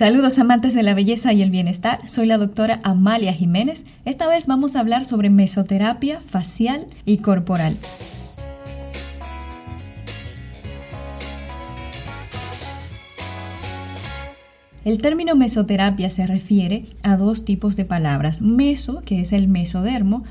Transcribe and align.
Saludos 0.00 0.38
amantes 0.38 0.72
de 0.72 0.82
la 0.82 0.94
belleza 0.94 1.34
y 1.34 1.42
el 1.42 1.50
bienestar, 1.50 2.08
soy 2.08 2.24
la 2.26 2.38
doctora 2.38 2.80
Amalia 2.84 3.34
Jiménez. 3.34 3.84
Esta 4.06 4.28
vez 4.28 4.46
vamos 4.46 4.74
a 4.74 4.80
hablar 4.80 5.04
sobre 5.04 5.28
mesoterapia 5.28 6.22
facial 6.22 6.86
y 7.04 7.18
corporal. 7.18 7.76
El 14.86 15.02
término 15.02 15.36
mesoterapia 15.36 16.08
se 16.08 16.26
refiere 16.26 16.86
a 17.02 17.18
dos 17.18 17.44
tipos 17.44 17.76
de 17.76 17.84
palabras. 17.84 18.40
Meso, 18.40 19.02
que 19.02 19.20
es 19.20 19.34
el 19.34 19.48
mesodermo, 19.48 20.24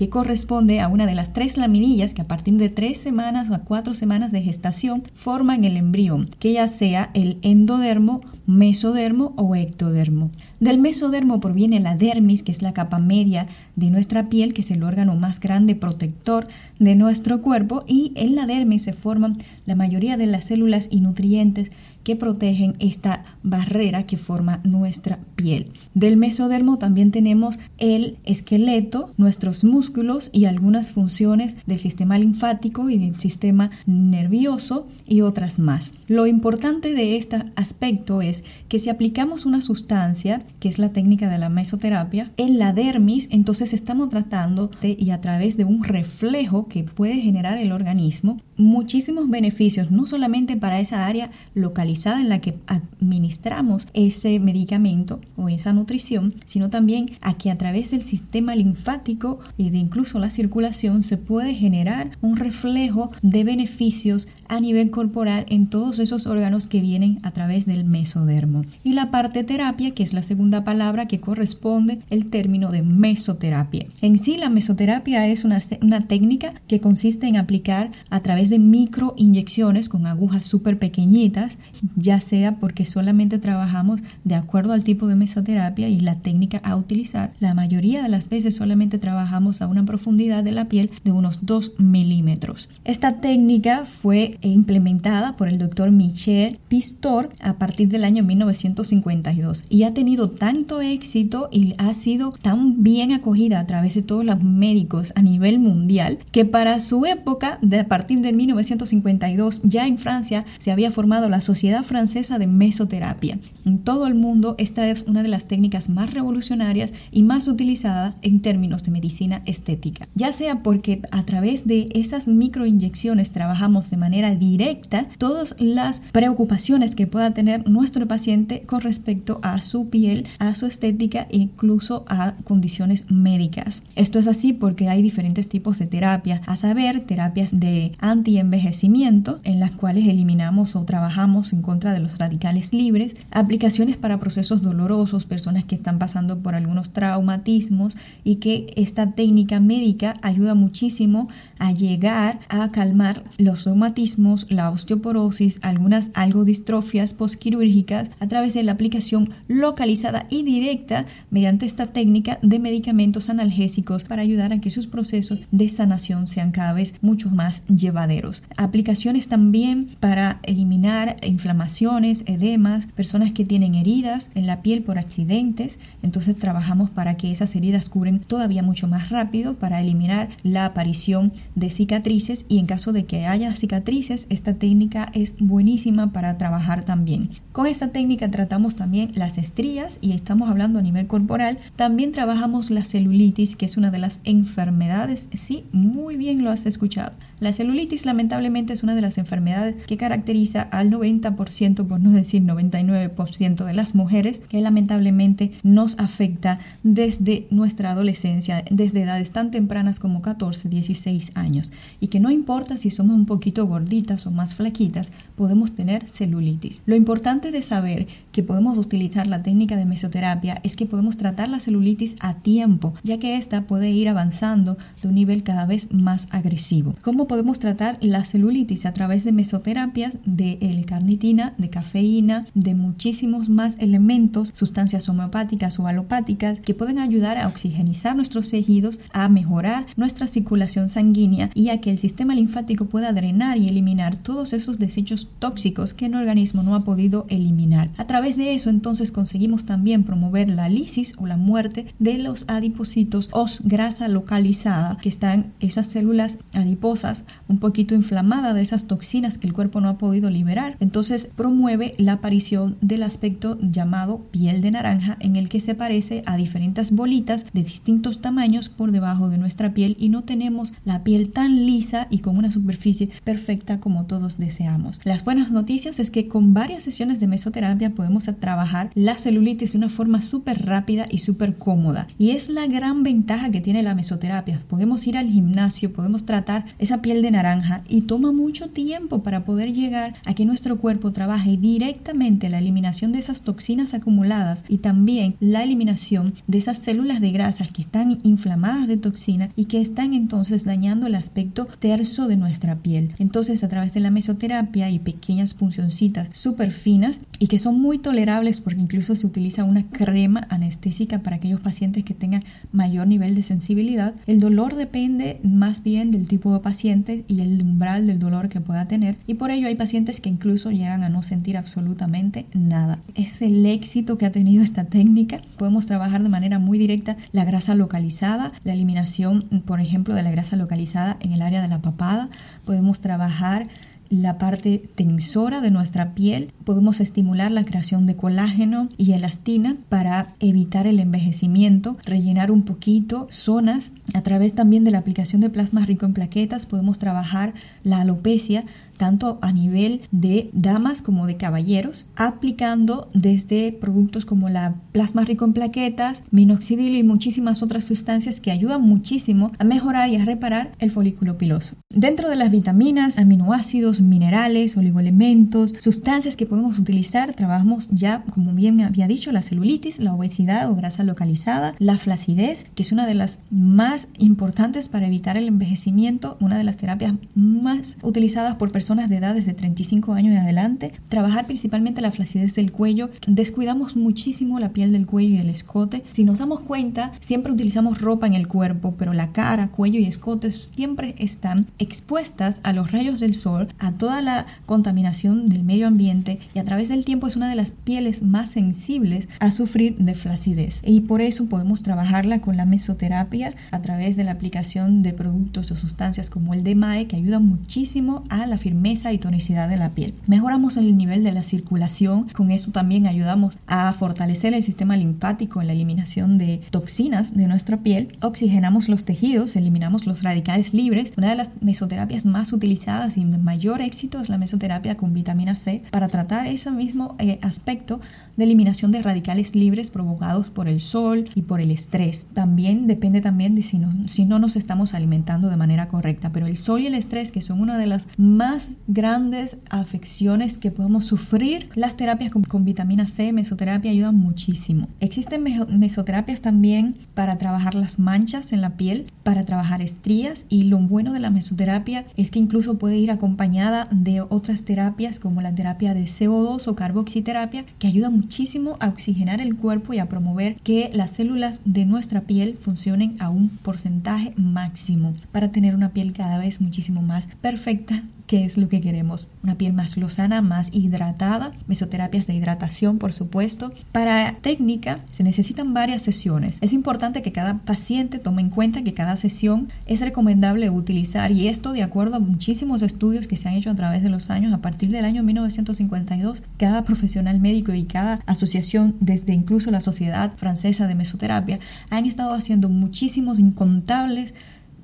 que 0.00 0.08
corresponde 0.08 0.80
a 0.80 0.88
una 0.88 1.04
de 1.04 1.14
las 1.14 1.34
tres 1.34 1.58
laminillas 1.58 2.14
que 2.14 2.22
a 2.22 2.26
partir 2.26 2.54
de 2.54 2.70
tres 2.70 2.96
semanas 2.96 3.50
a 3.50 3.58
cuatro 3.58 3.92
semanas 3.92 4.32
de 4.32 4.40
gestación 4.40 5.02
forman 5.12 5.62
el 5.66 5.76
embrión, 5.76 6.30
que 6.38 6.54
ya 6.54 6.68
sea 6.68 7.10
el 7.12 7.36
endodermo, 7.42 8.22
mesodermo 8.46 9.34
o 9.36 9.54
ectodermo. 9.54 10.30
Del 10.58 10.78
mesodermo 10.78 11.38
proviene 11.38 11.80
la 11.80 11.98
dermis, 11.98 12.42
que 12.42 12.50
es 12.50 12.62
la 12.62 12.72
capa 12.72 12.98
media 12.98 13.46
de 13.76 13.90
nuestra 13.90 14.30
piel, 14.30 14.54
que 14.54 14.62
es 14.62 14.70
el 14.70 14.84
órgano 14.84 15.16
más 15.16 15.38
grande 15.38 15.74
protector 15.74 16.48
de 16.78 16.94
nuestro 16.94 17.42
cuerpo, 17.42 17.84
y 17.86 18.12
en 18.16 18.36
la 18.36 18.46
dermis 18.46 18.84
se 18.84 18.94
forman 18.94 19.36
la 19.66 19.74
mayoría 19.74 20.16
de 20.16 20.24
las 20.24 20.46
células 20.46 20.88
y 20.90 21.02
nutrientes 21.02 21.72
que 22.04 22.16
protegen 22.16 22.76
esta 22.78 23.24
barrera 23.42 24.04
que 24.04 24.16
forma 24.16 24.60
nuestra 24.64 25.18
piel. 25.36 25.72
Del 25.94 26.16
mesodermo 26.16 26.78
también 26.78 27.10
tenemos 27.10 27.58
el 27.78 28.18
esqueleto, 28.24 29.12
nuestros 29.16 29.64
músculos 29.64 30.30
y 30.32 30.44
algunas 30.44 30.92
funciones 30.92 31.56
del 31.66 31.78
sistema 31.78 32.18
linfático 32.18 32.90
y 32.90 32.98
del 32.98 33.16
sistema 33.16 33.70
nervioso 33.86 34.88
y 35.06 35.22
otras 35.22 35.58
más. 35.58 35.94
Lo 36.08 36.26
importante 36.26 36.94
de 36.94 37.16
este 37.16 37.42
aspecto 37.56 38.22
es 38.22 38.44
que 38.68 38.78
si 38.78 38.90
aplicamos 38.90 39.46
una 39.46 39.60
sustancia, 39.60 40.42
que 40.58 40.68
es 40.68 40.78
la 40.78 40.90
técnica 40.90 41.28
de 41.28 41.38
la 41.38 41.48
mesoterapia, 41.48 42.32
en 42.36 42.58
la 42.58 42.72
dermis, 42.72 43.28
entonces 43.30 43.72
estamos 43.72 44.10
tratando 44.10 44.70
de, 44.80 44.96
y 44.98 45.10
a 45.10 45.20
través 45.20 45.56
de 45.56 45.64
un 45.64 45.84
reflejo 45.84 46.68
que 46.68 46.84
puede 46.84 47.20
generar 47.20 47.58
el 47.58 47.72
organismo, 47.72 48.40
muchísimos 48.60 49.28
beneficios, 49.28 49.90
no 49.90 50.06
solamente 50.06 50.56
para 50.56 50.80
esa 50.80 51.06
área 51.06 51.30
localizada 51.54 52.20
en 52.20 52.28
la 52.28 52.40
que 52.40 52.54
administramos 52.66 53.88
ese 53.94 54.38
medicamento 54.38 55.20
o 55.36 55.48
esa 55.48 55.72
nutrición, 55.72 56.34
sino 56.46 56.70
también 56.70 57.10
a 57.20 57.34
que 57.34 57.50
a 57.50 57.58
través 57.58 57.90
del 57.90 58.04
sistema 58.04 58.54
linfático 58.54 59.40
y 59.56 59.70
de 59.70 59.78
incluso 59.78 60.18
la 60.18 60.30
circulación 60.30 61.02
se 61.04 61.16
puede 61.16 61.54
generar 61.54 62.10
un 62.20 62.36
reflejo 62.36 63.10
de 63.22 63.44
beneficios 63.44 64.28
a 64.48 64.60
nivel 64.60 64.90
corporal 64.90 65.46
en 65.48 65.68
todos 65.68 66.00
esos 66.00 66.26
órganos 66.26 66.66
que 66.66 66.80
vienen 66.80 67.20
a 67.22 67.30
través 67.30 67.66
del 67.66 67.84
mesodermo. 67.84 68.64
Y 68.82 68.94
la 68.94 69.10
parte 69.10 69.44
terapia, 69.44 69.92
que 69.92 70.02
es 70.02 70.12
la 70.12 70.24
segunda 70.24 70.64
palabra 70.64 71.06
que 71.06 71.20
corresponde 71.20 72.00
el 72.10 72.26
término 72.26 72.72
de 72.72 72.82
mesoterapia. 72.82 73.86
En 74.02 74.18
sí, 74.18 74.36
la 74.36 74.50
mesoterapia 74.50 75.28
es 75.28 75.44
una, 75.44 75.60
una 75.82 76.06
técnica 76.08 76.52
que 76.66 76.80
consiste 76.80 77.28
en 77.28 77.36
aplicar 77.36 77.92
a 78.10 78.20
través 78.20 78.49
de 78.50 78.58
microinyecciones 78.58 79.88
con 79.88 80.06
agujas 80.06 80.44
súper 80.44 80.78
pequeñitas, 80.78 81.58
ya 81.96 82.20
sea 82.20 82.56
porque 82.56 82.84
solamente 82.84 83.38
trabajamos 83.38 84.00
de 84.24 84.34
acuerdo 84.34 84.72
al 84.72 84.84
tipo 84.84 85.06
de 85.06 85.14
mesoterapia 85.14 85.88
y 85.88 86.00
la 86.00 86.16
técnica 86.16 86.58
a 86.58 86.76
utilizar. 86.76 87.32
La 87.40 87.54
mayoría 87.54 88.02
de 88.02 88.08
las 88.08 88.28
veces 88.28 88.56
solamente 88.56 88.98
trabajamos 88.98 89.62
a 89.62 89.66
una 89.66 89.84
profundidad 89.84 90.44
de 90.44 90.52
la 90.52 90.66
piel 90.66 90.90
de 91.04 91.12
unos 91.12 91.46
2 91.46 91.74
milímetros. 91.78 92.68
Esta 92.84 93.20
técnica 93.20 93.84
fue 93.84 94.38
implementada 94.42 95.36
por 95.36 95.48
el 95.48 95.58
doctor 95.58 95.90
Michel 95.90 96.58
Pistor 96.68 97.30
a 97.40 97.54
partir 97.54 97.88
del 97.88 98.04
año 98.04 98.24
1952 98.24 99.64
y 99.68 99.84
ha 99.84 99.94
tenido 99.94 100.30
tanto 100.30 100.80
éxito 100.80 101.48
y 101.50 101.74
ha 101.78 101.94
sido 101.94 102.34
tan 102.42 102.82
bien 102.82 103.12
acogida 103.12 103.60
a 103.60 103.66
través 103.66 103.94
de 103.94 104.02
todos 104.02 104.24
los 104.24 104.42
médicos 104.42 105.12
a 105.14 105.22
nivel 105.22 105.58
mundial 105.58 106.18
que 106.32 106.44
para 106.44 106.80
su 106.80 107.06
época, 107.06 107.58
de 107.62 107.80
a 107.80 107.88
partir 107.88 108.20
de 108.20 108.32
1952, 108.40 109.62
ya 109.64 109.86
en 109.86 109.98
Francia 109.98 110.44
se 110.58 110.72
había 110.72 110.90
formado 110.90 111.28
la 111.28 111.42
Sociedad 111.42 111.84
Francesa 111.84 112.38
de 112.38 112.46
Mesoterapia. 112.46 113.38
En 113.64 113.78
todo 113.78 114.06
el 114.06 114.14
mundo, 114.14 114.54
esta 114.58 114.88
es 114.88 115.02
una 115.02 115.22
de 115.22 115.28
las 115.28 115.46
técnicas 115.46 115.88
más 115.88 116.14
revolucionarias 116.14 116.92
y 117.10 117.22
más 117.22 117.48
utilizada 117.48 118.16
en 118.22 118.40
términos 118.40 118.82
de 118.82 118.92
medicina 118.92 119.42
estética, 119.46 120.08
ya 120.14 120.32
sea 120.32 120.62
porque 120.62 121.02
a 121.10 121.24
través 121.24 121.66
de 121.66 121.88
esas 121.92 122.28
microinyecciones 122.28 123.32
trabajamos 123.32 123.90
de 123.90 123.96
manera 123.96 124.34
directa 124.34 125.06
todas 125.18 125.56
las 125.58 126.00
preocupaciones 126.12 126.94
que 126.94 127.06
pueda 127.06 127.32
tener 127.32 127.68
nuestro 127.68 128.06
paciente 128.08 128.62
con 128.62 128.80
respecto 128.80 129.40
a 129.42 129.60
su 129.60 129.88
piel, 129.90 130.26
a 130.38 130.54
su 130.54 130.66
estética 130.66 131.26
e 131.30 131.38
incluso 131.38 132.04
a 132.08 132.34
condiciones 132.44 133.10
médicas. 133.10 133.82
Esto 133.96 134.18
es 134.18 134.26
así 134.26 134.52
porque 134.52 134.88
hay 134.88 135.02
diferentes 135.02 135.48
tipos 135.48 135.78
de 135.78 135.86
terapia, 135.86 136.42
a 136.46 136.56
saber, 136.56 137.00
terapias 137.00 137.58
de 137.58 137.92
anti-envejecimiento 138.30 139.40
en 139.44 139.58
las 139.58 139.72
cuales 139.72 140.06
eliminamos 140.06 140.76
o 140.76 140.84
trabajamos 140.84 141.52
en 141.52 141.62
contra 141.62 141.92
de 141.92 142.00
los 142.00 142.18
radicales 142.18 142.72
libres, 142.72 143.16
aplicaciones 143.30 143.96
para 143.96 144.18
procesos 144.18 144.62
dolorosos, 144.62 145.24
personas 145.24 145.64
que 145.64 145.74
están 145.74 145.98
pasando 145.98 146.38
por 146.38 146.54
algunos 146.54 146.92
traumatismos 146.92 147.96
y 148.22 148.36
que 148.36 148.72
esta 148.76 149.12
técnica 149.12 149.58
médica 149.58 150.16
ayuda 150.22 150.54
muchísimo 150.54 151.28
a 151.58 151.72
llegar 151.72 152.40
a 152.48 152.70
calmar 152.70 153.24
los 153.38 153.64
reumatismos 153.64 154.46
la 154.48 154.70
osteoporosis, 154.70 155.58
algunas 155.62 156.10
algodistrofias 156.14 157.12
postquirúrgicas 157.14 158.10
a 158.20 158.28
través 158.28 158.54
de 158.54 158.62
la 158.62 158.72
aplicación 158.72 159.30
localizada 159.48 160.26
y 160.30 160.42
directa 160.42 161.06
mediante 161.30 161.66
esta 161.66 161.88
técnica 161.88 162.38
de 162.42 162.58
medicamentos 162.58 163.28
analgésicos 163.28 164.04
para 164.04 164.22
ayudar 164.22 164.52
a 164.52 164.60
que 164.60 164.70
sus 164.70 164.86
procesos 164.86 165.40
de 165.50 165.68
sanación 165.68 166.28
sean 166.28 166.52
cada 166.52 166.72
vez 166.72 166.94
mucho 167.00 167.30
más 167.30 167.64
llevaderos. 167.66 168.09
Aplicaciones 168.56 169.28
también 169.28 169.88
para 170.00 170.40
eliminar 170.42 171.16
inflamaciones, 171.22 172.24
edemas, 172.26 172.86
personas 172.86 173.32
que 173.32 173.44
tienen 173.44 173.74
heridas 173.74 174.30
en 174.34 174.46
la 174.46 174.62
piel 174.62 174.82
por 174.82 174.98
accidentes, 174.98 175.78
entonces 176.02 176.36
trabajamos 176.36 176.90
para 176.90 177.16
que 177.16 177.30
esas 177.30 177.54
heridas 177.54 177.88
curen 177.88 178.20
todavía 178.20 178.62
mucho 178.62 178.88
más 178.88 179.10
rápido 179.10 179.54
para 179.54 179.80
eliminar 179.80 180.28
la 180.42 180.64
aparición 180.64 181.32
de 181.54 181.70
cicatrices 181.70 182.46
y 182.48 182.58
en 182.58 182.66
caso 182.66 182.92
de 182.92 183.04
que 183.04 183.26
haya 183.26 183.54
cicatrices 183.54 184.26
esta 184.28 184.54
técnica 184.54 185.10
es 185.14 185.34
buenísima 185.38 186.12
para 186.12 186.38
trabajar 186.38 186.84
también. 186.84 187.30
Con 187.52 187.66
esta 187.66 187.88
técnica 187.88 188.30
tratamos 188.30 188.76
también 188.76 189.12
las 189.14 189.38
estrías 189.38 189.98
y 190.00 190.12
estamos 190.12 190.48
hablando 190.48 190.78
a 190.78 190.82
nivel 190.82 191.06
corporal. 191.06 191.58
También 191.76 192.12
trabajamos 192.12 192.70
la 192.70 192.84
celulitis, 192.84 193.56
que 193.56 193.66
es 193.66 193.76
una 193.76 193.90
de 193.90 193.98
las 193.98 194.20
enfermedades. 194.24 195.28
Sí, 195.34 195.64
muy 195.72 196.16
bien 196.16 196.44
lo 196.44 196.50
has 196.50 196.66
escuchado. 196.66 197.12
La 197.40 197.52
celulitis 197.54 197.99
lamentablemente 198.06 198.72
es 198.72 198.82
una 198.82 198.94
de 198.94 199.00
las 199.00 199.18
enfermedades 199.18 199.76
que 199.86 199.96
caracteriza 199.96 200.62
al 200.62 200.90
90%, 200.90 201.86
por 201.86 202.00
no 202.00 202.10
decir 202.10 202.42
99% 202.42 203.64
de 203.64 203.74
las 203.74 203.94
mujeres, 203.94 204.40
que 204.48 204.60
lamentablemente 204.60 205.52
nos 205.62 205.98
afecta 205.98 206.58
desde 206.82 207.46
nuestra 207.50 207.90
adolescencia, 207.90 208.64
desde 208.70 209.02
edades 209.02 209.32
tan 209.32 209.50
tempranas 209.50 210.00
como 210.00 210.22
14, 210.22 210.68
16 210.68 211.32
años. 211.34 211.72
Y 212.00 212.08
que 212.08 212.20
no 212.20 212.30
importa 212.30 212.76
si 212.76 212.90
somos 212.90 213.16
un 213.16 213.26
poquito 213.26 213.66
gorditas 213.66 214.26
o 214.26 214.30
más 214.30 214.54
flaquitas, 214.54 215.12
podemos 215.36 215.72
tener 215.72 216.08
celulitis. 216.08 216.82
Lo 216.86 216.94
importante 216.94 217.50
de 217.50 217.62
saber 217.62 218.06
que 218.32 218.42
podemos 218.42 218.78
utilizar 218.78 219.26
la 219.26 219.42
técnica 219.42 219.76
de 219.76 219.84
mesoterapia 219.84 220.60
es 220.62 220.76
que 220.76 220.86
podemos 220.86 221.16
tratar 221.16 221.48
la 221.48 221.60
celulitis 221.60 222.16
a 222.20 222.34
tiempo, 222.34 222.94
ya 223.02 223.18
que 223.18 223.36
esta 223.36 223.62
puede 223.62 223.90
ir 223.90 224.08
avanzando 224.08 224.76
de 225.02 225.08
un 225.08 225.14
nivel 225.14 225.42
cada 225.42 225.66
vez 225.66 225.92
más 225.92 226.28
agresivo. 226.30 226.94
¿Cómo 227.02 227.26
podemos 227.26 227.58
tratar 227.58 227.98
la 228.00 228.24
celulitis? 228.24 228.86
A 228.86 228.92
través 228.92 229.24
de 229.24 229.32
mesoterapias 229.32 230.18
de 230.24 230.58
L-carnitina, 230.60 231.54
de 231.58 231.70
cafeína, 231.70 232.46
de 232.54 232.74
muchísimos 232.74 233.48
más 233.48 233.76
elementos, 233.78 234.50
sustancias 234.54 235.08
homeopáticas 235.08 235.78
o 235.78 235.86
alopáticas 235.86 236.60
que 236.60 236.74
pueden 236.74 236.98
ayudar 236.98 237.38
a 237.38 237.48
oxigenizar 237.48 238.16
nuestros 238.16 238.50
tejidos, 238.50 239.00
a 239.12 239.28
mejorar 239.28 239.86
nuestra 239.96 240.26
circulación 240.26 240.88
sanguínea 240.88 241.50
y 241.54 241.68
a 241.70 241.80
que 241.80 241.90
el 241.90 241.98
sistema 241.98 242.34
linfático 242.34 242.86
pueda 242.86 243.12
drenar 243.12 243.58
y 243.58 243.68
eliminar 243.68 244.16
todos 244.16 244.52
esos 244.52 244.78
desechos 244.78 245.28
tóxicos 245.38 245.94
que 245.94 246.06
el 246.06 246.14
organismo 246.14 246.62
no 246.62 246.74
ha 246.74 246.84
podido 246.84 247.26
eliminar. 247.28 247.90
A 247.96 248.06
través 248.06 248.19
de 248.20 248.54
eso 248.54 248.70
entonces 248.70 249.12
conseguimos 249.12 249.64
también 249.64 250.04
promover 250.04 250.48
la 250.48 250.68
lisis 250.68 251.14
o 251.18 251.26
la 251.26 251.36
muerte 251.36 251.86
de 251.98 252.18
los 252.18 252.44
adipocitos 252.48 253.28
o 253.32 253.46
grasa 253.64 254.08
localizada, 254.08 254.98
que 254.98 255.08
están 255.08 255.52
esas 255.60 255.86
células 255.86 256.38
adiposas 256.52 257.24
un 257.48 257.58
poquito 257.58 257.94
inflamadas 257.94 258.54
de 258.54 258.62
esas 258.62 258.84
toxinas 258.84 259.38
que 259.38 259.46
el 259.46 259.52
cuerpo 259.52 259.80
no 259.80 259.88
ha 259.88 259.98
podido 259.98 260.30
liberar. 260.30 260.76
Entonces 260.80 261.30
promueve 261.34 261.94
la 261.96 262.12
aparición 262.12 262.76
del 262.80 263.02
aspecto 263.02 263.58
llamado 263.60 264.18
piel 264.30 264.60
de 264.60 264.70
naranja 264.70 265.16
en 265.20 265.36
el 265.36 265.48
que 265.48 265.60
se 265.60 265.74
parece 265.74 266.22
a 266.26 266.36
diferentes 266.36 266.90
bolitas 266.90 267.46
de 267.52 267.62
distintos 267.62 268.20
tamaños 268.20 268.68
por 268.68 268.92
debajo 268.92 269.30
de 269.30 269.38
nuestra 269.38 269.72
piel 269.72 269.96
y 269.98 270.10
no 270.10 270.24
tenemos 270.24 270.72
la 270.84 271.02
piel 271.02 271.30
tan 271.30 271.66
lisa 271.66 272.06
y 272.10 272.18
con 272.18 272.36
una 272.36 272.52
superficie 272.52 273.10
perfecta 273.24 273.80
como 273.80 274.04
todos 274.04 274.38
deseamos. 274.38 275.00
Las 275.04 275.24
buenas 275.24 275.50
noticias 275.50 275.98
es 275.98 276.10
que 276.10 276.28
con 276.28 276.54
varias 276.54 276.82
sesiones 276.82 277.20
de 277.20 277.26
mesoterapia 277.26 277.90
podemos 277.90 278.09
podemos 278.10 278.40
trabajar 278.40 278.90
la 278.96 279.16
celulitis 279.16 279.72
de 279.72 279.78
una 279.78 279.88
forma 279.88 280.20
súper 280.20 280.66
rápida 280.66 281.06
y 281.08 281.18
súper 281.18 281.56
cómoda. 281.56 282.08
Y 282.18 282.30
es 282.30 282.48
la 282.48 282.66
gran 282.66 283.04
ventaja 283.04 283.50
que 283.50 283.60
tiene 283.60 283.84
la 283.84 283.94
mesoterapia. 283.94 284.60
Podemos 284.68 285.06
ir 285.06 285.16
al 285.16 285.28
gimnasio, 285.28 285.92
podemos 285.92 286.26
tratar 286.26 286.64
esa 286.80 287.02
piel 287.02 287.22
de 287.22 287.30
naranja 287.30 287.84
y 287.88 288.02
toma 288.02 288.32
mucho 288.32 288.68
tiempo 288.70 289.22
para 289.22 289.44
poder 289.44 289.72
llegar 289.72 290.14
a 290.26 290.34
que 290.34 290.44
nuestro 290.44 290.78
cuerpo 290.78 291.12
trabaje 291.12 291.56
directamente 291.56 292.48
la 292.48 292.58
eliminación 292.58 293.12
de 293.12 293.20
esas 293.20 293.42
toxinas 293.42 293.94
acumuladas 293.94 294.64
y 294.68 294.78
también 294.78 295.36
la 295.38 295.62
eliminación 295.62 296.34
de 296.48 296.58
esas 296.58 296.80
células 296.80 297.20
de 297.20 297.30
grasas 297.30 297.70
que 297.70 297.82
están 297.82 298.18
inflamadas 298.24 298.88
de 298.88 298.96
toxina 298.96 299.50
y 299.54 299.66
que 299.66 299.80
están 299.80 300.14
entonces 300.14 300.64
dañando 300.64 301.06
el 301.06 301.14
aspecto 301.14 301.68
terso 301.78 302.26
de 302.26 302.36
nuestra 302.36 302.74
piel. 302.74 303.14
Entonces 303.18 303.62
a 303.62 303.68
través 303.68 303.94
de 303.94 304.00
la 304.00 304.10
mesoterapia 304.10 304.90
y 304.90 304.98
pequeñas 304.98 305.54
puncioncitas 305.54 306.28
súper 306.32 306.72
finas 306.72 307.20
y 307.40 307.48
que 307.48 307.58
son 307.58 307.80
muy 307.80 307.98
tolerables 307.98 308.60
porque 308.60 308.80
incluso 308.80 309.16
se 309.16 309.26
utiliza 309.26 309.64
una 309.64 309.88
crema 309.88 310.46
anestésica 310.50 311.20
para 311.20 311.36
aquellos 311.36 311.60
pacientes 311.60 312.04
que 312.04 312.14
tengan 312.14 312.44
mayor 312.70 313.08
nivel 313.08 313.34
de 313.34 313.42
sensibilidad. 313.42 314.14
El 314.26 314.40
dolor 314.40 314.76
depende 314.76 315.40
más 315.42 315.82
bien 315.82 316.10
del 316.10 316.28
tipo 316.28 316.52
de 316.52 316.60
paciente 316.60 317.24
y 317.26 317.40
el 317.40 317.62
umbral 317.62 318.06
del 318.06 318.18
dolor 318.18 318.50
que 318.50 318.60
pueda 318.60 318.86
tener 318.86 319.16
y 319.26 319.34
por 319.34 319.50
ello 319.50 319.68
hay 319.68 319.74
pacientes 319.74 320.20
que 320.20 320.28
incluso 320.28 320.70
llegan 320.70 321.02
a 321.02 321.08
no 321.08 321.22
sentir 321.22 321.56
absolutamente 321.56 322.44
nada. 322.52 323.00
Es 323.14 323.40
el 323.40 323.64
éxito 323.64 324.18
que 324.18 324.26
ha 324.26 324.32
tenido 324.32 324.62
esta 324.62 324.84
técnica. 324.84 325.40
Podemos 325.56 325.86
trabajar 325.86 326.22
de 326.22 326.28
manera 326.28 326.58
muy 326.58 326.78
directa 326.78 327.16
la 327.32 327.46
grasa 327.46 327.74
localizada, 327.74 328.52
la 328.64 328.74
eliminación, 328.74 329.44
por 329.64 329.80
ejemplo, 329.80 330.14
de 330.14 330.22
la 330.22 330.30
grasa 330.30 330.56
localizada 330.56 331.16
en 331.20 331.32
el 331.32 331.40
área 331.40 331.62
de 331.62 331.68
la 331.68 331.80
papada. 331.80 332.28
Podemos 332.66 333.00
trabajar 333.00 333.68
la 334.10 334.38
parte 334.38 334.82
tensora 334.96 335.60
de 335.60 335.70
nuestra 335.70 336.14
piel, 336.14 336.52
podemos 336.64 337.00
estimular 337.00 337.50
la 337.52 337.64
creación 337.64 338.06
de 338.06 338.16
colágeno 338.16 338.88
y 338.98 339.12
elastina 339.12 339.76
para 339.88 340.34
evitar 340.40 340.88
el 340.88 340.98
envejecimiento, 340.98 341.96
rellenar 342.04 342.50
un 342.50 342.64
poquito 342.64 343.28
zonas. 343.30 343.92
A 344.12 344.22
través 344.22 344.54
también 344.54 344.84
de 344.84 344.90
la 344.90 344.98
aplicación 344.98 345.40
de 345.40 345.50
plasma 345.50 345.86
rico 345.86 346.06
en 346.06 346.12
plaquetas 346.12 346.66
podemos 346.66 346.98
trabajar 346.98 347.54
la 347.84 348.00
alopecia 348.00 348.64
tanto 349.00 349.38
a 349.40 349.50
nivel 349.50 350.02
de 350.10 350.50
damas 350.52 351.00
como 351.00 351.26
de 351.26 351.38
caballeros, 351.38 352.06
aplicando 352.16 353.08
desde 353.14 353.72
productos 353.72 354.26
como 354.26 354.50
la 354.50 354.74
plasma 354.92 355.24
rico 355.24 355.46
en 355.46 355.54
plaquetas, 355.54 356.24
minoxidil 356.32 356.94
y 356.94 357.02
muchísimas 357.02 357.62
otras 357.62 357.84
sustancias 357.84 358.40
que 358.40 358.50
ayudan 358.50 358.82
muchísimo 358.82 359.52
a 359.58 359.64
mejorar 359.64 360.10
y 360.10 360.16
a 360.16 360.24
reparar 360.26 360.72
el 360.80 360.90
folículo 360.90 361.38
piloso. 361.38 361.76
Dentro 361.88 362.28
de 362.28 362.36
las 362.36 362.50
vitaminas, 362.50 363.16
aminoácidos, 363.16 363.99
minerales, 364.02 364.76
oligoelementos, 364.76 365.74
sustancias 365.78 366.36
que 366.36 366.46
podemos 366.46 366.78
utilizar, 366.78 367.34
trabajamos 367.34 367.88
ya, 367.90 368.24
como 368.34 368.52
bien 368.52 368.80
había 368.80 369.08
dicho, 369.08 369.32
la 369.32 369.42
celulitis, 369.42 369.98
la 369.98 370.14
obesidad 370.14 370.70
o 370.70 370.74
grasa 370.74 371.04
localizada, 371.04 371.74
la 371.78 371.98
flacidez, 371.98 372.66
que 372.74 372.82
es 372.82 372.92
una 372.92 373.06
de 373.06 373.14
las 373.14 373.40
más 373.50 374.08
importantes 374.18 374.88
para 374.88 375.06
evitar 375.06 375.36
el 375.36 375.48
envejecimiento, 375.48 376.36
una 376.40 376.58
de 376.58 376.64
las 376.64 376.76
terapias 376.76 377.14
más 377.34 377.98
utilizadas 378.02 378.56
por 378.56 378.72
personas 378.72 379.08
de 379.08 379.16
edad 379.16 379.34
desde 379.34 379.54
35 379.54 380.12
años 380.14 380.32
en 380.32 380.38
adelante, 380.38 380.92
trabajar 381.08 381.46
principalmente 381.46 382.00
la 382.00 382.10
flacidez 382.10 382.54
del 382.54 382.72
cuello, 382.72 383.10
descuidamos 383.26 383.96
muchísimo 383.96 384.58
la 384.58 384.72
piel 384.72 384.92
del 384.92 385.06
cuello 385.06 385.34
y 385.34 385.38
del 385.38 385.50
escote. 385.50 386.04
Si 386.10 386.24
nos 386.24 386.38
damos 386.38 386.60
cuenta, 386.60 387.12
siempre 387.20 387.52
utilizamos 387.52 388.00
ropa 388.00 388.26
en 388.26 388.34
el 388.34 388.48
cuerpo, 388.48 388.94
pero 388.98 389.12
la 389.12 389.32
cara, 389.32 389.68
cuello 389.68 389.98
y 389.98 390.04
escote 390.04 390.50
siempre 390.52 391.14
están 391.18 391.66
expuestas 391.78 392.60
a 392.62 392.72
los 392.72 392.92
rayos 392.92 393.20
del 393.20 393.34
sol, 393.34 393.68
a 393.78 393.89
toda 393.92 394.22
la 394.22 394.46
contaminación 394.66 395.48
del 395.48 395.64
medio 395.64 395.86
ambiente 395.86 396.38
y 396.54 396.58
a 396.58 396.64
través 396.64 396.88
del 396.88 397.04
tiempo 397.04 397.26
es 397.26 397.36
una 397.36 397.48
de 397.48 397.54
las 397.54 397.72
pieles 397.72 398.22
más 398.22 398.50
sensibles 398.50 399.28
a 399.38 399.52
sufrir 399.52 399.96
de 399.96 400.14
flacidez. 400.14 400.82
Y 400.84 401.00
por 401.00 401.20
eso 401.20 401.46
podemos 401.46 401.82
trabajarla 401.82 402.40
con 402.40 402.56
la 402.56 402.66
mesoterapia 402.66 403.54
a 403.70 403.82
través 403.82 404.16
de 404.16 404.24
la 404.24 404.32
aplicación 404.32 405.02
de 405.02 405.12
productos 405.12 405.70
o 405.70 405.76
sustancias 405.76 406.30
como 406.30 406.54
el 406.54 406.64
DMAE 406.64 407.06
que 407.06 407.16
ayuda 407.16 407.38
muchísimo 407.38 408.24
a 408.28 408.46
la 408.46 408.58
firmeza 408.58 409.12
y 409.12 409.18
tonicidad 409.18 409.68
de 409.68 409.76
la 409.76 409.90
piel. 409.90 410.14
Mejoramos 410.26 410.76
el 410.76 410.96
nivel 410.96 411.24
de 411.24 411.32
la 411.32 411.44
circulación, 411.44 412.28
con 412.28 412.50
eso 412.50 412.70
también 412.70 413.06
ayudamos 413.06 413.58
a 413.66 413.92
fortalecer 413.92 414.54
el 414.54 414.62
sistema 414.62 414.96
linfático 414.96 415.60
en 415.60 415.66
la 415.66 415.72
eliminación 415.72 416.38
de 416.38 416.60
toxinas 416.70 417.34
de 417.34 417.46
nuestra 417.46 417.78
piel, 417.78 418.08
oxigenamos 418.20 418.88
los 418.88 419.04
tejidos, 419.04 419.56
eliminamos 419.56 420.06
los 420.06 420.22
radicales 420.22 420.74
libres. 420.74 421.12
Una 421.16 421.30
de 421.30 421.36
las 421.36 421.52
mesoterapias 421.60 422.24
más 422.26 422.52
utilizadas 422.52 423.16
y 423.16 423.24
de 423.24 423.38
mayor 423.38 423.79
éxito 423.80 424.20
es 424.20 424.28
la 424.28 424.38
mesoterapia 424.38 424.96
con 424.96 425.12
vitamina 425.12 425.56
C 425.56 425.82
para 425.90 426.08
tratar 426.08 426.46
ese 426.46 426.70
mismo 426.70 427.16
eh, 427.18 427.38
aspecto 427.42 428.00
de 428.36 428.44
eliminación 428.44 428.92
de 428.92 429.02
radicales 429.02 429.54
libres 429.54 429.90
provocados 429.90 430.50
por 430.50 430.68
el 430.68 430.80
sol 430.80 431.28
y 431.34 431.42
por 431.42 431.60
el 431.60 431.70
estrés. 431.70 432.26
También 432.32 432.86
depende 432.86 433.20
también 433.20 433.54
de 433.54 433.62
si 433.62 433.78
no, 433.78 434.08
si 434.08 434.24
no 434.24 434.38
nos 434.38 434.56
estamos 434.56 434.94
alimentando 434.94 435.50
de 435.50 435.56
manera 435.56 435.88
correcta, 435.88 436.30
pero 436.32 436.46
el 436.46 436.56
sol 436.56 436.80
y 436.80 436.86
el 436.86 436.94
estrés, 436.94 437.32
que 437.32 437.42
son 437.42 437.60
una 437.60 437.78
de 437.78 437.86
las 437.86 438.06
más 438.16 438.70
grandes 438.86 439.58
afecciones 439.68 440.58
que 440.58 440.70
podemos 440.70 441.04
sufrir, 441.04 441.68
las 441.74 441.96
terapias 441.96 442.32
con, 442.32 442.42
con 442.44 442.64
vitamina 442.64 443.06
C, 443.06 443.32
mesoterapia, 443.32 443.90
ayudan 443.90 444.16
muchísimo. 444.16 444.88
Existen 445.00 445.44
mesoterapias 445.68 446.40
también 446.40 446.96
para 447.14 447.36
trabajar 447.36 447.74
las 447.74 447.98
manchas 447.98 448.52
en 448.52 448.60
la 448.60 448.76
piel, 448.76 449.06
para 449.22 449.44
trabajar 449.44 449.82
estrías 449.82 450.46
y 450.48 450.64
lo 450.64 450.78
bueno 450.78 451.12
de 451.12 451.20
la 451.20 451.30
mesoterapia 451.30 452.04
es 452.16 452.30
que 452.30 452.38
incluso 452.38 452.78
puede 452.78 452.96
ir 452.96 453.10
acompañada 453.10 453.59
de 453.90 454.22
otras 454.22 454.64
terapias 454.64 455.20
como 455.20 455.40
la 455.42 455.54
terapia 455.54 455.94
de 455.94 456.04
CO2 456.04 456.66
o 456.66 456.74
carboxiterapia 456.74 457.64
que 457.78 457.86
ayuda 457.86 458.08
muchísimo 458.10 458.30
muchísimo 458.30 458.76
a 458.80 458.88
oxigenar 458.88 459.40
el 459.40 459.56
cuerpo 459.56 459.92
y 459.92 459.98
a 459.98 460.08
promover 460.08 460.56
que 460.62 460.90
las 460.94 461.10
células 461.10 461.62
de 461.64 461.84
nuestra 461.84 462.22
piel 462.22 462.56
funcionen 462.56 463.16
a 463.18 463.28
un 463.28 463.48
porcentaje 463.48 464.32
máximo 464.36 465.14
para 465.30 465.50
tener 465.50 465.74
una 465.74 465.90
piel 465.90 466.12
cada 466.12 466.38
vez 466.38 466.60
muchísimo 466.60 467.02
más 467.02 467.26
perfecta 467.42 468.02
qué 468.30 468.44
es 468.44 468.58
lo 468.58 468.68
que 468.68 468.80
queremos. 468.80 469.26
Una 469.42 469.56
piel 469.56 469.72
más 469.72 469.96
lozana, 469.96 470.40
más 470.40 470.72
hidratada, 470.72 471.52
mesoterapias 471.66 472.28
de 472.28 472.34
hidratación, 472.34 472.98
por 472.98 473.12
supuesto. 473.12 473.72
Para 473.90 474.36
técnica 474.40 475.00
se 475.10 475.24
necesitan 475.24 475.74
varias 475.74 476.02
sesiones. 476.02 476.58
Es 476.60 476.72
importante 476.72 477.22
que 477.22 477.32
cada 477.32 477.58
paciente 477.58 478.20
tome 478.20 478.42
en 478.42 478.50
cuenta 478.50 478.84
que 478.84 478.94
cada 478.94 479.16
sesión 479.16 479.68
es 479.86 480.00
recomendable 480.00 480.70
utilizar 480.70 481.32
y 481.32 481.48
esto 481.48 481.72
de 481.72 481.82
acuerdo 481.82 482.14
a 482.14 482.20
muchísimos 482.20 482.82
estudios 482.82 483.26
que 483.26 483.36
se 483.36 483.48
han 483.48 483.56
hecho 483.56 483.70
a 483.70 483.74
través 483.74 484.00
de 484.04 484.10
los 484.10 484.30
años. 484.30 484.52
A 484.52 484.62
partir 484.62 484.90
del 484.90 485.06
año 485.06 485.24
1952, 485.24 486.44
cada 486.56 486.84
profesional 486.84 487.40
médico 487.40 487.74
y 487.74 487.82
cada 487.82 488.20
asociación, 488.26 488.94
desde 489.00 489.32
incluso 489.32 489.72
la 489.72 489.80
Sociedad 489.80 490.36
Francesa 490.36 490.86
de 490.86 490.94
Mesoterapia, 490.94 491.58
han 491.90 492.06
estado 492.06 492.32
haciendo 492.34 492.68
muchísimos 492.68 493.40
incontables 493.40 494.34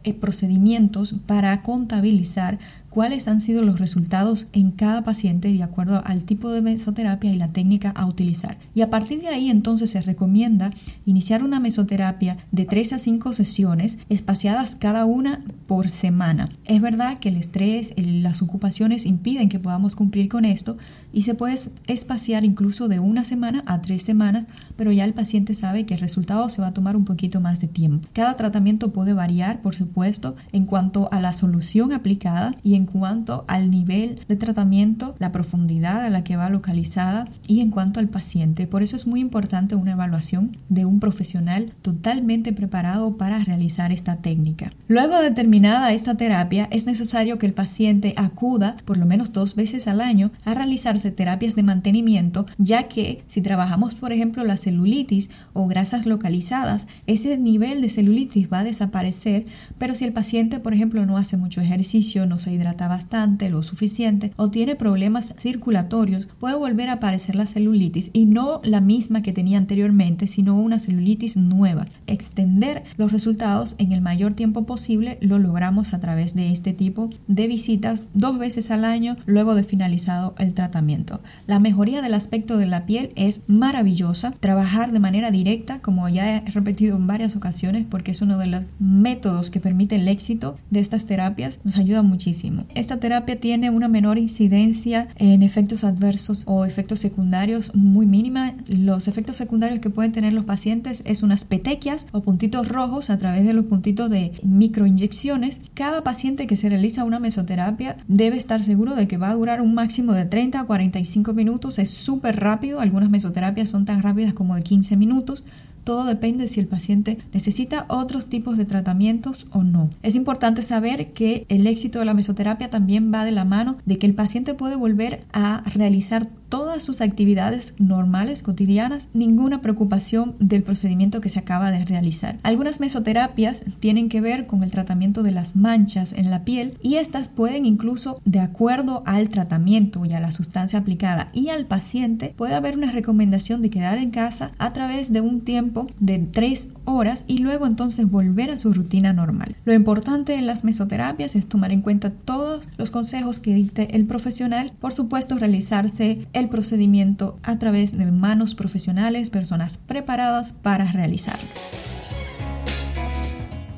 eh, 0.07 0.15
procedimientos 0.15 1.17
para 1.27 1.63
contabilizar 1.63 2.61
cuáles 2.97 3.29
han 3.29 3.43
sido 3.43 3.61
los 3.61 3.79
resultados 3.79 4.47
en 4.55 4.71
cada 4.71 5.05
paciente 5.05 5.53
de 5.53 5.63
acuerdo 5.63 6.01
al 6.07 6.25
tipo 6.25 6.49
de 6.49 6.63
mesoterapia 6.63 7.31
y 7.31 7.37
la 7.37 7.53
técnica 7.53 7.91
a 7.91 8.07
utilizar. 8.07 8.57
Y 8.75 8.81
a 8.81 8.89
partir 8.89 9.21
de 9.21 9.29
ahí 9.29 9.51
entonces 9.51 9.91
se 9.91 10.01
recomienda 10.01 10.71
iniciar 11.05 11.45
una 11.45 11.61
mesoterapia 11.61 12.39
de 12.53 12.65
3 12.65 12.95
a 12.95 12.99
5 12.99 13.35
sesiones 13.35 13.99
espaciadas 14.09 14.77
cada 14.77 15.05
una 15.05 15.45
por 15.67 15.91
semana. 15.91 16.49
Es 16.65 16.81
verdad 16.81 17.19
que 17.19 17.29
el 17.29 17.37
estrés, 17.37 17.93
las 17.99 18.41
ocupaciones 18.41 19.05
impiden 19.05 19.51
que 19.51 19.59
podamos 19.59 19.95
cumplir 19.95 20.31
con 20.31 20.47
esto 20.47 20.79
y 21.13 21.23
se 21.23 21.35
puede 21.35 21.57
espaciar 21.89 22.47
incluso 22.47 22.89
de 22.89 22.99
una 22.99 23.25
semana 23.25 23.63
a 23.67 23.83
tres 23.83 24.05
semanas, 24.05 24.47
pero 24.77 24.91
ya 24.91 25.05
el 25.05 25.13
paciente 25.13 25.55
sabe 25.55 25.85
que 25.85 25.95
el 25.95 26.01
resultado 26.01 26.49
se 26.49 26.63
va 26.63 26.69
a 26.69 26.75
tomar 26.75 26.97
un 26.97 27.05
poquito 27.05 27.43
más 27.43 27.61
de 27.61 27.69
tiempo. 27.69 28.09
Cada 28.15 28.37
tratamiento 28.37 28.91
puede 28.91 29.13
variar, 29.13 29.61
por 29.61 29.75
supuesto, 29.75 30.35
en 30.53 30.65
cuanto 30.65 31.11
a 31.13 31.21
la 31.21 31.35
solución 31.35 31.93
aplicada 31.93 32.57
y 32.63 32.75
en 32.75 32.86
cuanto 32.87 33.45
al 33.49 33.71
nivel 33.71 34.21
de 34.27 34.37
tratamiento, 34.37 35.15
la 35.19 35.33
profundidad 35.33 36.05
a 36.05 36.11
la 36.11 36.25
que 36.25 36.37
va 36.37 36.49
localizada 36.49 37.29
y 37.47 37.61
en 37.61 37.71
cuanto 37.71 38.01
al 38.01 38.09
paciente. 38.09 38.67
Por 38.67 38.83
eso 38.83 38.97
es 38.97 39.07
muy 39.07 39.21
importante 39.21 39.75
una 39.75 39.93
evaluación 39.93 40.57
de 40.69 40.85
un 40.85 41.01
profesional 41.01 41.73
totalmente 41.83 42.53
preparado 42.53 43.17
para 43.17 43.43
realizar 43.45 43.93
esta 43.93 44.17
técnica. 44.17 44.73
Luego 44.89 45.21
de 45.21 45.31
terminada 45.31 45.93
esta 45.93 46.17
terapia, 46.17 46.69
es 46.71 46.87
necesario 46.87 47.39
que 47.39 47.47
el 47.47 47.53
paciente 47.53 48.15
acuda 48.17 48.77
por 48.85 48.97
lo 48.97 49.07
menos 49.07 49.33
dos 49.33 49.55
veces 49.55 49.89
al 49.89 50.01
año 50.01 50.31
a 50.45 50.55
realizarse 50.55 51.11
terapias 51.11 51.55
de 51.55 51.63
mantenimiento, 51.63 52.47
ya 52.59 52.89
que 52.89 53.25
si 53.27 53.43
trabajamos, 53.43 53.95
por 53.95 54.13
ejemplo, 54.13 54.45
la 54.45 54.57
celulitis 54.57 55.31
o 55.53 55.67
grasas 55.67 56.07
localizadas, 56.07 56.87
ese 57.07 57.37
nivel 57.39 57.81
de 57.83 57.91
celulitis 57.91 58.49
va 58.53 58.61
a 58.61 58.65
desaparecer, 58.65 59.47
pero 59.79 59.95
si 59.95 60.05
el 60.05 60.13
paciente, 60.13 60.61
por 60.61 60.75
ejemplo, 60.75 61.05
no 61.07 61.17
hace 61.17 61.37
mucho 61.37 61.61
ejercicio, 61.61 62.27
no 62.27 62.39
se 62.39 62.53
hidrata, 62.53 62.66
hidrata 62.67 62.89
bastante, 62.89 63.49
lo 63.49 63.63
suficiente 63.63 64.33
o 64.37 64.51
tiene 64.51 64.75
problemas 64.75 65.35
circulatorios, 65.39 66.27
puede 66.41 66.57
volver 66.57 66.89
a 66.89 66.95
aparecer 66.95 67.37
la 67.37 67.47
celulitis 67.47 68.11
y 68.13 68.27
no 68.27 68.61
la 68.65 68.81
misma 68.81 69.23
que 69.23 69.33
tenía 69.33 69.59
anteriormente, 69.59 70.27
sino 70.27 70.61
una 70.61 70.81
celulitis 70.81 71.37
nueva. 71.37 71.87
Extender 72.07 72.83
los 72.97 73.13
resultados 73.13 73.77
en 73.79 73.93
el 73.93 74.01
mayor 74.01 74.35
tiempo 74.35 74.65
posible 74.65 75.19
lo 75.21 75.39
logramos 75.39 75.95
a 75.95 76.01
través 76.01 76.35
de 76.35 76.51
este 76.51 76.73
tipo 76.73 77.09
de 77.29 77.47
visitas 77.47 78.03
dos 78.15 78.39
veces 78.39 78.71
al 78.71 78.85
año 78.85 79.17
luego 79.27 79.55
de 79.55 79.63
finalizado 79.63 80.35
el 80.39 80.55
tratamiento. 80.55 81.21
La 81.47 81.61
mejoría 81.61 82.03
del 82.03 82.15
aspecto 82.15 82.59
de 82.59 82.67
la 82.67 82.87
piel 82.87 83.11
es 83.15 83.43
maravillosa. 83.47 84.33
Trabajar 84.41 84.93
de 84.93 84.99
manera 84.99 85.31
directa, 85.31 85.81
como 85.81 86.09
ya 86.09 86.37
he 86.37 86.51
repetido 86.51 86.97
en 86.97 87.07
varias 87.07 87.37
ocasiones, 87.37 87.87
porque 87.89 88.11
es 88.11 88.23
uno 88.23 88.39
de 88.39 88.47
los 88.47 88.65
métodos 88.79 89.51
que 89.51 89.61
permite 89.61 89.97
el 89.97 90.09
éxito 90.09 90.57
de 90.71 90.81
estas 90.81 91.07
terapias, 91.07 91.61
nos 91.65 91.77
ayuda 91.77 92.03
muchísimo. 92.03 92.56
Esta 92.75 92.99
terapia 92.99 93.39
tiene 93.39 93.71
una 93.71 93.89
menor 93.89 94.19
incidencia 94.19 95.09
en 95.17 95.43
efectos 95.43 95.85
adversos 95.85 96.43
o 96.47 96.65
efectos 96.65 97.01
secundarios 97.01 97.75
muy 97.75 98.07
mínima. 98.07 98.55
Los 98.67 99.09
efectos 99.09 99.37
secundarios 99.37 99.81
que 99.81 99.91
pueden 99.91 100.13
tener 100.13 100.33
los 100.33 100.45
pacientes 100.45 101.03
es 101.07 101.23
unas 101.23 101.45
petequias 101.45 102.07
o 102.13 102.23
puntitos 102.23 102.69
rojos 102.69 103.11
a 103.11 103.19
través 103.19 103.45
de 103.45 103.53
los 103.53 103.67
puntitos 103.67 104.11
de 104.11 104.33
microinyecciones. 104.43 105.61
Cada 105.75 106.03
paciente 106.03 106.47
que 106.47 106.57
se 106.57 106.69
realiza 106.69 107.05
una 107.05 107.19
mesoterapia 107.19 107.97
debe 108.09 108.37
estar 108.37 108.63
seguro 108.63 108.95
de 108.95 109.09
que 109.09 109.19
va 109.19 109.31
a 109.31 109.35
durar 109.35 109.61
un 109.61 109.75
máximo 109.75 110.13
de 110.13 110.25
30 110.25 110.61
a 110.61 110.65
45 110.65 111.33
minutos. 111.35 111.79
Es 111.79 111.91
súper 111.91 112.41
rápido. 112.41 112.81
Algunas 112.81 113.11
mesoterapias 113.11 113.69
son 113.69 113.85
tan 113.85 114.03
rápidas 114.03 114.35
como 114.35 114.55
de 114.55 114.63
15 114.63 114.97
minutos. 114.97 115.45
Todo 115.87 116.05
depende 116.05 116.49
si 116.49 116.59
el 116.59 116.67
paciente 116.67 117.17
necesita 117.33 117.87
otros 117.89 118.27
tipos 118.27 118.57
de 118.57 118.65
tratamientos 118.65 119.47
o 119.53 119.63
no. 119.63 119.89
Es 120.03 120.17
importante 120.17 120.63
saber 120.63 121.13
que 121.13 121.47
el 121.49 121.65
éxito 121.69 122.01
de 122.01 122.05
la 122.05 122.13
mesoterapia 122.13 122.69
también 122.69 123.13
va 123.15 123.25
de 123.25 123.31
la 123.31 123.45
mano 123.45 123.77
de 123.85 123.97
que 123.97 124.07
el 124.07 124.15
paciente 124.17 124.55
puede 124.55 124.75
volver 124.75 125.21
a 125.33 125.63
realizar 125.77 126.27
todas 126.49 126.83
sus 126.83 127.01
actividades 127.01 127.75
normales, 127.79 128.43
cotidianas, 128.43 129.09
ninguna 129.15 129.61
preocupación 129.61 130.35
del 130.39 130.63
procedimiento 130.63 131.21
que 131.21 131.29
se 131.29 131.39
acaba 131.39 131.71
de 131.71 131.85
realizar. 131.85 132.39
Algunas 132.43 132.81
mesoterapias 132.81 133.65
tienen 133.81 134.09
que 134.09 134.21
ver 134.21 134.47
con 134.47 134.63
el 134.63 134.71
tratamiento 134.71 135.23
de 135.23 135.33
las 135.33 135.57
manchas 135.57 136.13
en 136.13 136.31
la 136.31 136.45
piel 136.45 136.77
y 136.83 136.97
estas 136.97 137.29
pueden 137.29 137.67
incluso, 137.67 138.21
de 138.25 138.41
acuerdo 138.41 139.03
al 139.07 139.29
tratamiento 139.29 140.05
y 140.05 140.13
a 140.13 140.21
la 140.21 140.33
sustancia 140.33 140.79
aplicada 140.79 141.29
y 141.33 141.49
al 141.49 141.67
paciente, 141.67 142.35
puede 142.37 142.55
haber 142.55 142.77
una 142.77 142.93
recomendación 142.93 143.63
de 143.63 143.71
quedar 143.71 143.99
en 143.99 144.11
casa 144.11 144.53
a 144.59 144.73
través 144.73 145.13
de 145.13 145.21
un 145.21 145.41
tiempo 145.41 145.87
de 146.01 146.19
tres 146.19 146.75
horas 146.85 147.25
y 147.27 147.39
luego 147.39 147.67
entonces 147.67 148.11
volver 148.11 148.51
a 148.51 148.59
su 148.59 148.73
rutina 148.73 149.13
normal. 149.13 149.57
Lo 149.65 149.75
importante 149.75 150.35
en 150.35 150.47
las 150.47 150.65
mesoterapias 150.65 151.37
es 151.37 151.49
tomar 151.49 151.73
en 151.73 151.83
cuenta 151.83 152.11
todos 152.11 152.69
los 152.77 152.91
consejos 152.91 153.41
que 153.41 153.55
dicte 153.55 153.97
el 153.97 154.07
profesional, 154.07 154.73
por 154.81 154.93
supuesto 154.93 155.37
realizarse 155.37 156.27
el 156.37 156.51
procedimiento 156.51 157.39
a 157.43 157.59
través 157.59 157.97
de 157.97 158.13
manos 158.13 158.55
profesionales, 158.55 159.31
personas 159.31 159.79
preparadas 159.79 160.53
para 160.53 160.93
realizarlo. 160.93 161.49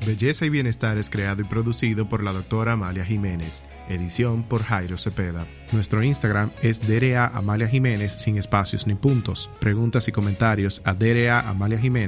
Belleza 0.05 0.47
y 0.47 0.50
Bienestar 0.50 0.99
es 0.99 1.11
creado 1.11 1.43
y 1.43 1.45
producido 1.45 2.09
por 2.09 2.25
la 2.25 2.33
doctora 2.33 2.73
Amalia 2.73 3.05
Jiménez, 3.05 3.62
edición 3.88 4.43
por 4.43 4.62
Jairo 4.62 4.97
Cepeda. 4.97 5.47
Nuestro 5.71 6.03
Instagram 6.03 6.50
es 6.62 6.81
DRA 6.81 7.29
Amalia 7.29 7.69
Jiménez 7.69 8.15
sin 8.15 8.38
espacios 8.38 8.87
ni 8.87 8.95
puntos. 8.95 9.50
Preguntas 9.61 10.09
y 10.09 10.12
comentarios 10.12 10.81
a 10.85 10.95
gmail.com 10.95 11.99